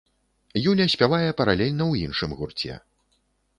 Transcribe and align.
Юля 0.71 0.87
спявае 0.93 1.29
паралельна 1.43 1.83
ў 1.87 1.93
іншым 2.09 2.35
гурце. 2.43 2.73